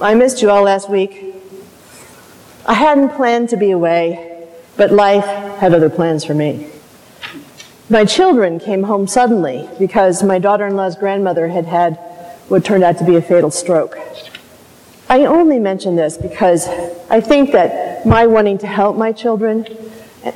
[0.00, 1.34] I missed you all last week.
[2.64, 5.24] I hadn't planned to be away, but life
[5.58, 6.68] had other plans for me.
[7.90, 11.96] My children came home suddenly because my daughter in law's grandmother had had
[12.46, 13.98] what turned out to be a fatal stroke.
[15.08, 16.68] I only mention this because
[17.10, 19.66] I think that my wanting to help my children,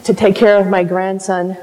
[0.03, 1.57] to take care of my grandson,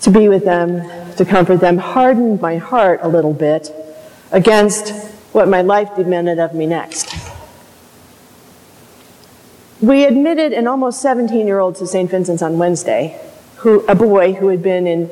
[0.00, 3.70] to be with them, to comfort them, hardened my heart a little bit
[4.32, 7.14] against what my life demanded of me next.
[9.82, 12.10] We admitted an almost 17 year old to St.
[12.10, 13.20] Vincent's on Wednesday,
[13.56, 15.08] who, a boy who had been in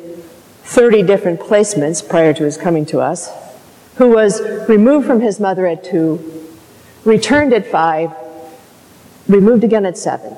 [0.62, 3.28] 30 different placements prior to his coming to us,
[3.96, 6.48] who was removed from his mother at two,
[7.04, 8.10] returned at five,
[9.28, 10.34] removed again at seven.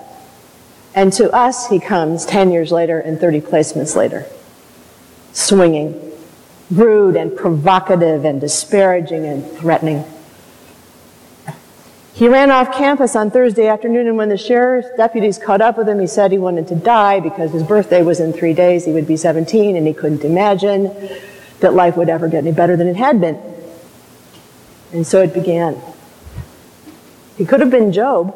[0.96, 4.26] And to us, he comes 10 years later and 30 placements later,
[5.32, 6.05] swinging,
[6.70, 10.04] rude and provocative and disparaging and threatening.
[12.14, 15.86] He ran off campus on Thursday afternoon, and when the sheriff's deputies caught up with
[15.86, 18.86] him, he said he wanted to die because his birthday was in three days.
[18.86, 20.90] He would be 17, and he couldn't imagine
[21.60, 23.38] that life would ever get any better than it had been.
[24.92, 25.78] And so it began.
[27.36, 28.34] He could have been Job.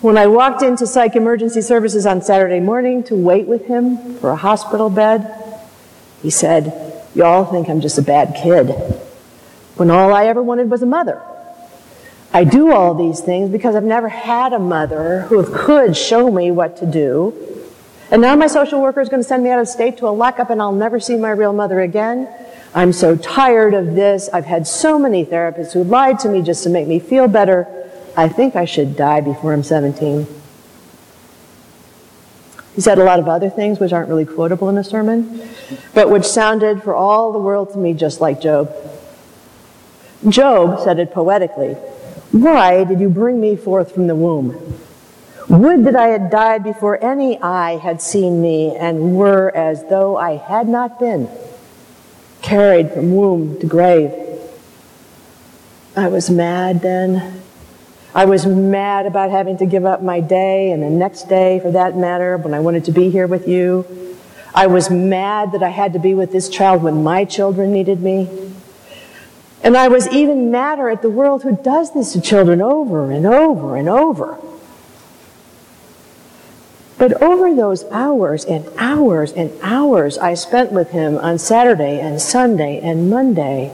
[0.00, 4.30] When I walked into psych emergency services on Saturday morning to wait with him for
[4.30, 5.47] a hospital bed,
[6.22, 8.70] he said, Y'all think I'm just a bad kid,
[9.76, 11.22] when all I ever wanted was a mother.
[12.32, 16.50] I do all these things because I've never had a mother who could show me
[16.50, 17.34] what to do.
[18.10, 20.10] And now my social worker is going to send me out of state to a
[20.10, 22.28] lockup and I'll never see my real mother again.
[22.74, 24.28] I'm so tired of this.
[24.32, 27.66] I've had so many therapists who lied to me just to make me feel better.
[28.16, 30.26] I think I should die before I'm 17.
[32.78, 35.42] He said a lot of other things which aren't really quotable in a sermon,
[35.94, 38.72] but which sounded for all the world to me just like Job.
[40.28, 41.74] Job said it poetically
[42.30, 44.78] why did you bring me forth from the womb?
[45.48, 50.16] Would that I had died before any eye had seen me and were as though
[50.16, 51.28] I had not been,
[52.42, 54.12] carried from womb to grave.
[55.96, 57.37] I was mad then.
[58.14, 61.70] I was mad about having to give up my day and the next day, for
[61.72, 64.16] that matter, when I wanted to be here with you.
[64.54, 68.00] I was mad that I had to be with this child when my children needed
[68.00, 68.28] me.
[69.62, 73.26] And I was even madder at the world who does this to children over and
[73.26, 74.38] over and over.
[76.96, 82.20] But over those hours and hours and hours I spent with him on Saturday and
[82.20, 83.72] Sunday and Monday,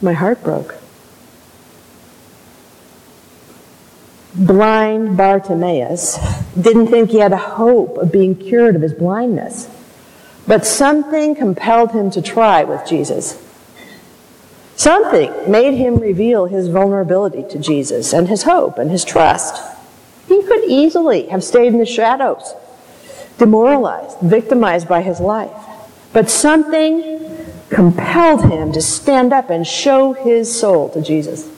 [0.00, 0.76] my heart broke.
[4.38, 6.18] Blind Bartimaeus
[6.60, 9.66] didn't think he had a hope of being cured of his blindness,
[10.46, 13.42] but something compelled him to try with Jesus.
[14.76, 19.62] Something made him reveal his vulnerability to Jesus and his hope and his trust.
[20.28, 22.52] He could easily have stayed in the shadows,
[23.38, 25.56] demoralized, victimized by his life.
[26.12, 27.20] But something
[27.70, 31.55] compelled him to stand up and show his soul to Jesus.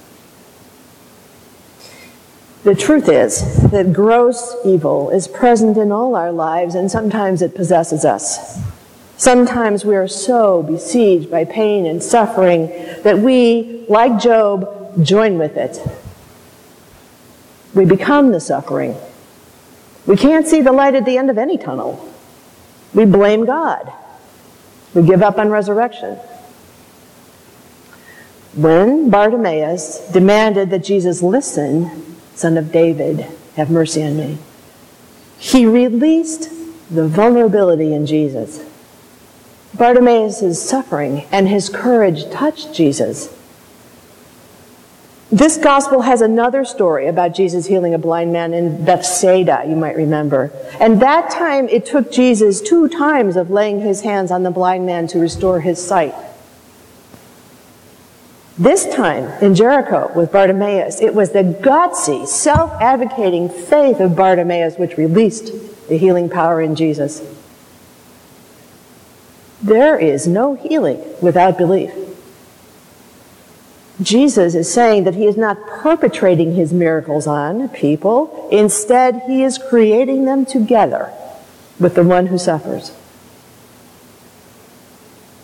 [2.65, 7.55] The truth is that gross evil is present in all our lives, and sometimes it
[7.55, 8.59] possesses us.
[9.17, 12.67] Sometimes we are so besieged by pain and suffering
[13.03, 15.79] that we, like Job, join with it.
[17.75, 18.97] We become the suffering.
[20.07, 22.13] We can't see the light at the end of any tunnel.
[22.95, 23.93] We blame God.
[24.95, 26.17] We give up on resurrection.
[28.55, 32.08] When Bartimaeus demanded that Jesus listen,
[32.39, 33.27] son of David,
[33.57, 34.39] have mercy on me,
[35.39, 36.51] he released
[36.89, 38.65] the vulnerability in Jesus.
[39.75, 43.35] Bartimaeus' suffering and his courage touched Jesus.
[45.31, 49.97] This gospel has another story about Jesus healing a blind man in Bethsaida, you might
[49.97, 50.53] remember.
[50.81, 54.87] And that time it took Jesus two times of laying his hands on the blind
[54.87, 56.15] man to restore his sight.
[58.59, 64.77] This time in Jericho with Bartimaeus, it was the gutsy, self advocating faith of Bartimaeus
[64.77, 65.53] which released
[65.89, 67.23] the healing power in Jesus.
[69.63, 71.93] There is no healing without belief.
[74.03, 78.49] Jesus is saying that he is not perpetrating his miracles on people.
[78.51, 81.13] Instead, he is creating them together
[81.79, 82.93] with the one who suffers.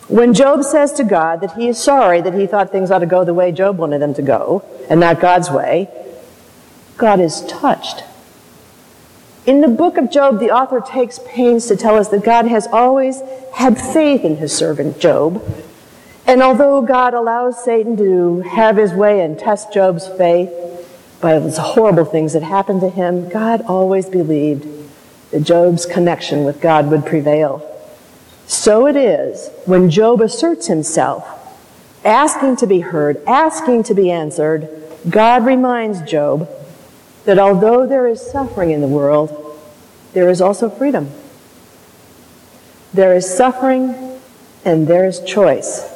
[0.07, 3.05] When Job says to God that he is sorry that he thought things ought to
[3.05, 5.89] go the way Job wanted them to go and not God's way,
[6.97, 8.03] God is touched
[9.45, 12.65] in the book of Job, the author takes pains to tell us that God has
[12.67, 13.21] always
[13.53, 15.43] had faith in his servant Job,
[16.27, 20.49] And although God allows Satan to have his way and test Job's faith
[21.21, 24.67] by those horrible things that happened to him, God always believed
[25.29, 27.74] that Job's connection with God would prevail.
[28.47, 31.27] So it is when Job asserts himself,
[32.03, 34.69] asking to be heard, asking to be answered,
[35.09, 36.49] God reminds Job
[37.25, 39.59] that although there is suffering in the world,
[40.13, 41.09] there is also freedom.
[42.93, 44.19] There is suffering
[44.63, 45.91] and there is choice.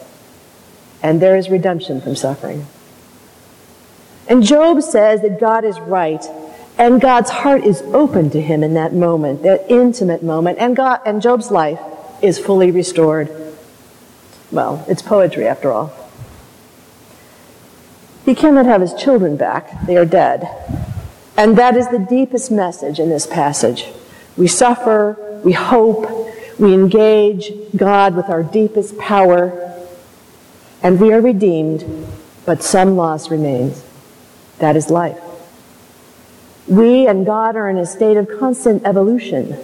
[1.01, 2.65] And there is redemption from suffering.
[4.27, 6.23] And Job says that God is right
[6.77, 11.01] and God's heart is open to him in that moment, that intimate moment, and God
[11.05, 11.79] and Job's life
[12.21, 13.29] is fully restored.
[14.51, 15.93] Well, it's poetry after all.
[18.25, 19.85] He cannot have his children back.
[19.85, 20.47] They are dead.
[21.37, 23.85] And that is the deepest message in this passage.
[24.37, 26.09] We suffer, we hope,
[26.59, 29.73] we engage God with our deepest power,
[30.83, 32.07] and we are redeemed,
[32.45, 33.83] but some loss remains.
[34.59, 35.19] That is life.
[36.67, 39.57] We and God are in a state of constant evolution.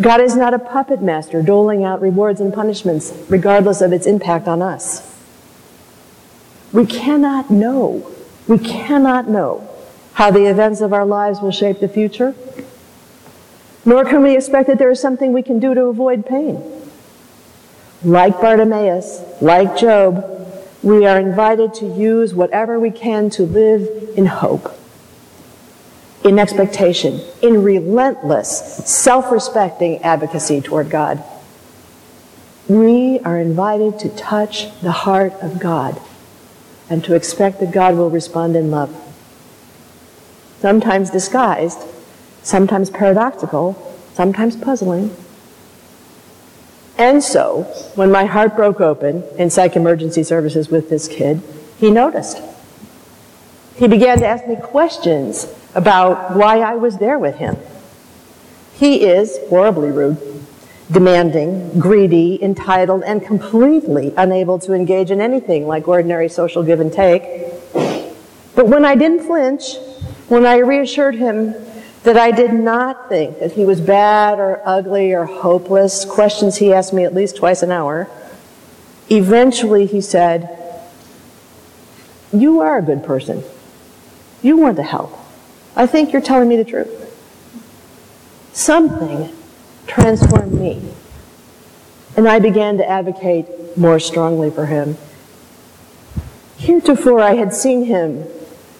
[0.00, 4.48] God is not a puppet master doling out rewards and punishments regardless of its impact
[4.48, 5.08] on us.
[6.72, 8.10] We cannot know,
[8.48, 9.68] we cannot know
[10.14, 12.34] how the events of our lives will shape the future,
[13.84, 16.62] nor can we expect that there is something we can do to avoid pain.
[18.02, 20.24] Like Bartimaeus, like Job,
[20.82, 24.74] we are invited to use whatever we can to live in hope,
[26.24, 31.22] in expectation, in relentless, self respecting advocacy toward God.
[32.68, 36.00] We are invited to touch the heart of God
[36.88, 38.96] and to expect that God will respond in love.
[40.60, 41.80] Sometimes disguised,
[42.42, 45.14] sometimes paradoxical, sometimes puzzling.
[46.98, 47.62] And so,
[47.96, 51.42] when my heart broke open in psych emergency services with this kid,
[51.78, 52.40] he noticed.
[53.76, 57.56] He began to ask me questions about why I was there with him.
[58.74, 60.18] He is horribly rude,
[60.90, 66.92] demanding, greedy, entitled, and completely unable to engage in anything like ordinary social give and
[66.92, 67.22] take.
[68.54, 69.76] But when I didn't flinch,
[70.28, 71.54] when I reassured him
[72.02, 76.72] that I did not think that he was bad or ugly or hopeless, questions he
[76.72, 78.10] asked me at least twice an hour,
[79.08, 80.58] eventually he said,
[82.32, 83.44] You are a good person.
[84.42, 85.21] You want to help.
[85.82, 87.10] I think you're telling me the truth.
[88.52, 89.34] Something
[89.88, 90.80] transformed me.
[92.16, 94.96] And I began to advocate more strongly for him.
[96.56, 98.24] Heretofore, I had seen him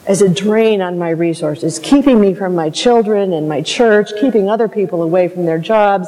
[0.07, 4.49] as a drain on my resources, keeping me from my children and my church, keeping
[4.49, 6.07] other people away from their jobs,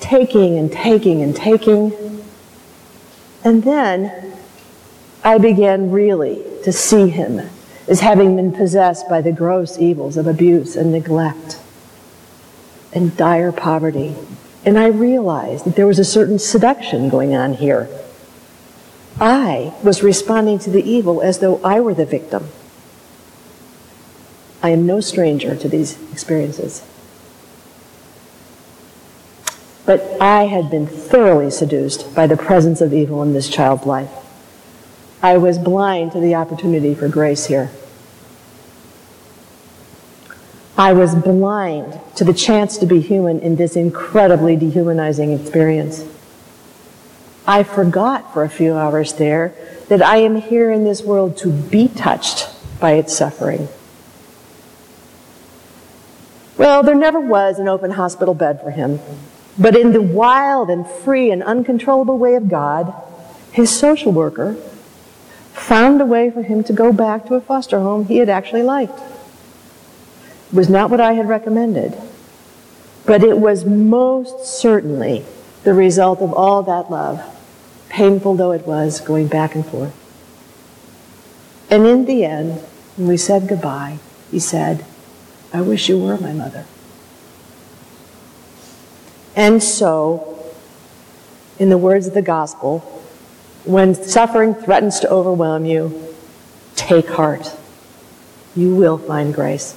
[0.00, 1.92] taking and taking and taking.
[3.44, 4.36] And then
[5.22, 7.48] I began really to see him
[7.88, 11.58] as having been possessed by the gross evils of abuse and neglect
[12.92, 14.14] and dire poverty.
[14.64, 17.88] And I realized that there was a certain seduction going on here.
[19.20, 22.48] I was responding to the evil as though I were the victim.
[24.62, 26.86] I am no stranger to these experiences.
[29.86, 34.10] But I had been thoroughly seduced by the presence of evil in this child's life.
[35.22, 37.70] I was blind to the opportunity for grace here.
[40.78, 46.04] I was blind to the chance to be human in this incredibly dehumanizing experience.
[47.46, 49.52] I forgot for a few hours there
[49.88, 52.48] that I am here in this world to be touched
[52.80, 53.68] by its suffering
[56.58, 58.98] well, there never was an open hospital bed for him.
[59.58, 62.92] But in the wild and free and uncontrollable way of God,
[63.52, 64.54] his social worker
[65.52, 68.62] found a way for him to go back to a foster home he had actually
[68.62, 69.00] liked.
[70.52, 71.96] Was not what I had recommended,
[73.04, 75.24] but it was most certainly
[75.64, 77.22] the result of all that love,
[77.90, 79.94] painful though it was, going back and forth.
[81.70, 82.60] And in the end,
[82.96, 83.98] when we said goodbye,
[84.30, 84.84] he said,
[85.52, 86.64] I wish you were my mother.
[89.36, 90.52] And so,
[91.58, 92.80] in the words of the gospel,
[93.64, 96.14] when suffering threatens to overwhelm you,
[96.74, 97.54] take heart.
[98.56, 99.76] You will find grace.